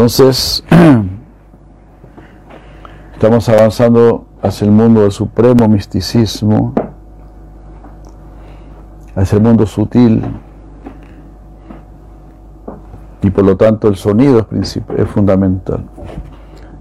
Entonces, 0.00 0.64
estamos 3.12 3.46
avanzando 3.50 4.24
hacia 4.40 4.64
el 4.64 4.70
mundo 4.70 5.02
del 5.02 5.12
supremo 5.12 5.68
misticismo, 5.68 6.72
hacia 9.14 9.36
el 9.36 9.42
mundo 9.42 9.66
sutil, 9.66 10.24
y 13.20 13.28
por 13.28 13.44
lo 13.44 13.58
tanto 13.58 13.88
el 13.88 13.96
sonido 13.96 14.46
es, 14.52 14.80
es 14.96 15.08
fundamental. 15.10 15.84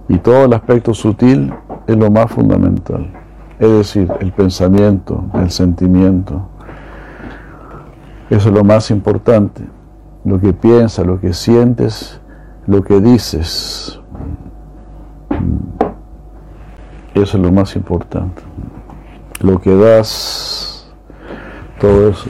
Y 0.07 0.19
todo 0.19 0.45
el 0.45 0.53
aspecto 0.53 0.93
sutil 0.93 1.53
es 1.87 1.97
lo 1.97 2.09
más 2.09 2.31
fundamental. 2.31 3.11
Es 3.59 3.69
decir, 3.69 4.09
el 4.21 4.31
pensamiento, 4.31 5.25
el 5.33 5.51
sentimiento. 5.51 6.47
Eso 8.29 8.47
es 8.47 8.55
lo 8.55 8.63
más 8.63 8.89
importante. 8.91 9.61
Lo 10.23 10.39
que 10.39 10.53
piensas, 10.53 11.05
lo 11.05 11.19
que 11.19 11.33
sientes, 11.33 12.21
lo 12.69 12.83
que 12.83 13.01
dices. 13.01 13.99
Eso 17.15 17.37
es 17.37 17.43
lo 17.43 17.51
más 17.51 17.75
importante. 17.75 18.43
Lo 19.41 19.59
que 19.59 19.75
das, 19.75 20.87
todo 21.81 22.09
eso. 22.09 22.29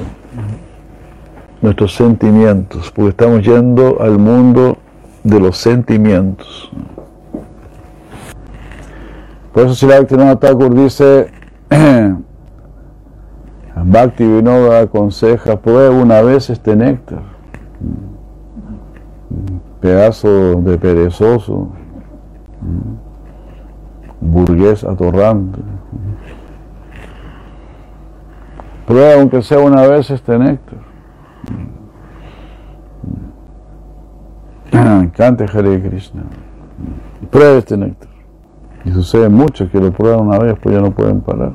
Nuestros 1.61 1.93
sentimientos, 1.93 2.89
porque 2.95 3.09
estamos 3.09 3.43
yendo 3.43 4.01
al 4.01 4.17
mundo 4.17 4.77
de 5.25 5.41
los 5.41 5.57
sentimientos. 5.57 6.71
Por 9.53 9.67
eso 9.67 9.87
la 9.87 9.95
Bhaktivinoda 9.97 10.37
Thakur 10.37 10.73
dice, 10.73 11.31
Bhakti 13.75 14.23
Vinoda 14.25 14.79
aconseja, 14.79 15.59
prueba 15.59 15.93
una 15.93 16.21
vez 16.21 16.49
este 16.49 16.77
néctar. 16.77 17.38
Pedazo 19.81 20.55
de 20.61 20.77
perezoso, 20.77 21.69
burgués 24.19 24.83
atorrante. 24.83 25.59
Prueba 28.85 29.13
aunque 29.19 29.41
sea 29.41 29.59
una 29.59 29.87
vez 29.87 30.09
este 30.09 30.37
néctar. 30.37 30.79
Cante 35.15 35.45
Hare 35.45 35.81
Krishna. 35.81 36.23
Prueba 37.29 37.57
este 37.57 37.77
néctar. 37.77 38.09
Y 38.85 38.91
sucede 38.91 39.29
mucho 39.29 39.69
que 39.69 39.79
lo 39.79 39.91
prueban 39.91 40.27
una 40.27 40.39
vez, 40.39 40.57
pues 40.61 40.75
ya 40.75 40.81
no 40.81 40.91
pueden 40.91 41.21
parar. 41.21 41.53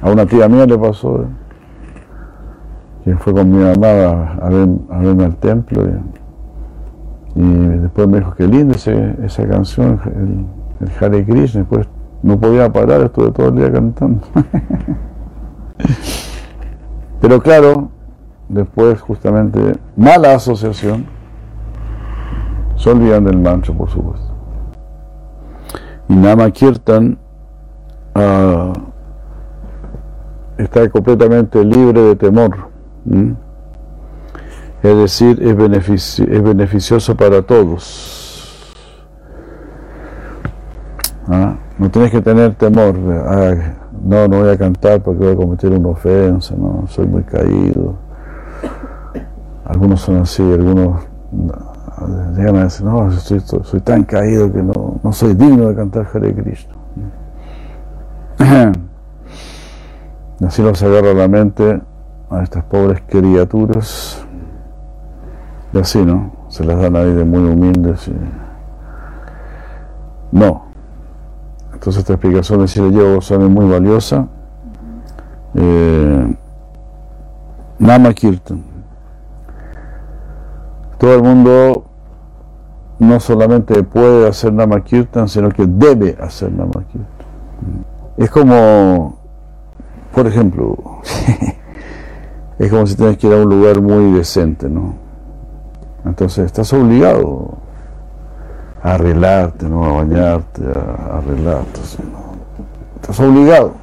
A 0.00 0.10
una 0.10 0.26
tía 0.26 0.48
mía 0.48 0.66
le 0.66 0.78
pasó, 0.78 1.22
¿eh? 1.22 1.26
que 3.04 3.16
fue 3.16 3.32
con 3.32 3.50
mi 3.50 3.62
mamá 3.62 4.38
a, 4.40 4.48
verme 4.48 5.24
al 5.24 5.36
templo. 5.36 5.84
Y, 7.36 7.42
después 7.42 8.08
me 8.08 8.18
dijo, 8.18 8.34
qué 8.34 8.46
linda 8.46 8.74
esa 8.76 9.46
canción, 9.46 10.00
el, 10.06 10.86
el 10.86 10.92
Hare 10.98 11.24
Krishna. 11.24 11.60
Después 11.60 11.88
no 12.22 12.40
podía 12.40 12.72
parar, 12.72 13.02
estuve 13.02 13.30
todo 13.30 13.48
el 13.48 13.56
día 13.56 13.70
cantando. 13.72 14.26
Pero 17.20 17.40
claro, 17.40 17.90
después 18.48 19.00
justamente 19.00 19.76
mala 19.96 20.34
asociación, 20.34 21.06
se 22.76 22.90
olvidan 22.90 23.24
del 23.24 23.38
mancho, 23.38 23.74
por 23.74 23.88
supuesto 23.88 24.36
y 26.08 26.14
Nama 26.14 26.50
Kirtan 26.50 27.18
uh, 28.14 28.72
está 30.58 30.88
completamente 30.88 31.62
libre 31.64 32.00
de 32.00 32.16
temor. 32.16 32.70
Es 34.82 34.96
decir, 34.96 35.42
es, 35.42 36.20
es 36.20 36.42
beneficioso 36.42 37.16
para 37.16 37.42
todos. 37.42 38.26
¿Ah? 41.28 41.56
No 41.78 41.90
tienes 41.90 42.10
que 42.10 42.22
tener 42.22 42.54
temor. 42.54 42.94
Ah, 43.26 43.54
no, 44.02 44.28
no 44.28 44.40
voy 44.40 44.50
a 44.50 44.56
cantar 44.56 45.02
porque 45.02 45.24
voy 45.24 45.32
a 45.32 45.36
cometer 45.36 45.72
una 45.72 45.88
ofensa, 45.88 46.54
no, 46.56 46.84
soy 46.88 47.06
muy 47.06 47.22
caído. 47.22 47.96
Algunos 49.64 50.00
son 50.00 50.18
así, 50.18 50.42
algunos 50.42 51.02
llegan 52.36 52.56
a 52.56 52.64
decir, 52.64 52.84
no, 52.86 53.10
soy, 53.10 53.80
tan 53.80 54.04
caído 54.04 54.52
que 54.52 54.62
no, 54.62 55.00
no, 55.02 55.12
soy 55.12 55.34
digno 55.34 55.68
de 55.68 55.74
cantar 55.74 56.06
Hare. 56.12 56.34
Así 60.46 60.60
nos 60.60 60.82
agarra 60.82 61.14
la 61.14 61.28
mente 61.28 61.80
a 62.28 62.42
estas 62.42 62.64
pobres 62.64 63.02
criaturas 63.08 64.25
y 65.76 65.80
así, 65.80 66.04
¿no? 66.04 66.32
Se 66.48 66.64
las 66.64 66.80
dan 66.80 66.96
ahí 66.96 67.12
de 67.12 67.24
muy 67.24 67.48
humildes 67.50 68.08
y... 68.08 68.14
No. 70.32 70.66
Entonces 71.72 72.00
esta 72.00 72.14
explicación 72.14 72.60
de 72.60 72.68
Sri 72.68 72.90
Yoga 72.92 73.18
es 73.18 73.30
muy 73.38 73.68
valiosa. 73.68 74.26
Eh, 75.54 76.36
Nama 77.78 78.12
Kirtan. 78.14 78.64
Todo 80.98 81.14
el 81.14 81.22
mundo 81.22 81.84
no 82.98 83.20
solamente 83.20 83.82
puede 83.82 84.28
hacer 84.28 84.54
Namakirtan, 84.54 85.28
sino 85.28 85.50
que 85.50 85.66
debe 85.66 86.16
hacer 86.18 86.50
Namakirtan. 86.52 87.06
Es 88.16 88.30
como, 88.30 89.18
por 90.14 90.26
ejemplo, 90.26 90.76
es 92.58 92.70
como 92.70 92.86
si 92.86 92.96
tienes 92.96 93.18
que 93.18 93.26
ir 93.26 93.34
a 93.34 93.36
un 93.36 93.50
lugar 93.50 93.82
muy 93.82 94.12
decente, 94.12 94.70
¿no? 94.70 95.05
Entonces 96.06 96.46
estás 96.46 96.72
obligado 96.72 97.58
a 98.82 98.94
arreglarte, 98.94 99.68
¿no? 99.68 99.84
A 99.84 99.92
bañarte, 99.92 100.62
a 100.62 101.18
arreglarte, 101.18 101.80
Estás 102.94 103.20
obligado, 103.20 103.74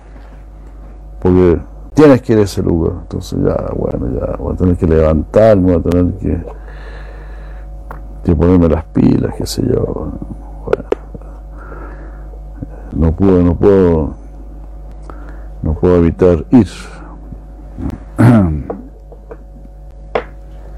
porque 1.21 1.59
tienes 1.93 2.21
que 2.21 2.33
ir 2.33 2.39
a 2.39 2.41
ese 2.43 2.63
lugar. 2.63 2.93
Entonces 3.01 3.39
ya, 3.43 3.73
bueno, 3.75 4.07
ya 4.19 4.35
voy 4.37 4.53
a 4.53 4.57
tener 4.57 4.77
que 4.77 4.87
levantarme, 4.87 5.73
voy 5.73 5.79
a 5.79 5.89
tener 5.89 6.13
que 6.15 6.43
que 8.23 8.35
ponerme 8.35 8.69
las 8.69 8.85
pilas, 8.85 9.35
qué 9.37 9.45
sé 9.45 9.63
yo. 9.67 10.13
Bueno, 10.65 10.83
no 12.95 13.11
puedo, 13.11 13.43
no 13.43 13.55
puedo, 13.55 14.15
no 15.61 15.73
puedo 15.73 15.97
evitar 15.97 16.45
ir. 16.51 16.67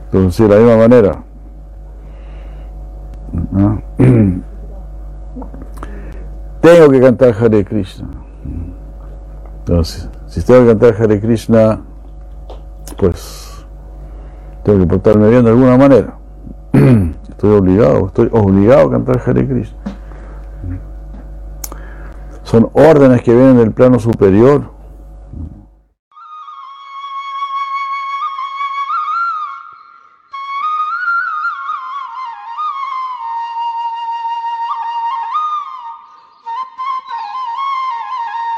Entonces, 0.06 0.50
de 0.50 0.56
la 0.56 0.62
misma 0.62 0.78
manera, 0.78 1.24
tengo 6.66 6.90
que 6.90 7.00
cantar 7.00 7.36
Hare 7.40 7.64
Krishna. 7.64 8.08
Entonces, 9.59 10.09
si 10.26 10.42
tengo 10.42 10.62
que 10.62 10.68
cantar 10.68 10.96
Hare 11.00 11.22
Krishna, 11.22 11.81
pues 12.98 13.66
tengo 14.64 14.80
que 14.80 14.88
portarme 14.88 15.30
bien 15.30 15.44
de 15.44 15.52
alguna 15.52 15.78
manera. 15.78 16.18
Estoy 17.30 17.56
obligado, 17.56 18.08
estoy 18.08 18.30
obligado 18.31 18.88
a 18.88 18.92
cantar 18.92 19.22
Hare 19.24 19.48
Krishna. 19.48 19.78
Son 22.42 22.70
órdenes 22.74 23.22
que 23.22 23.34
vienen 23.34 23.58
del 23.58 23.72
plano 23.72 24.00
superior. 24.00 24.75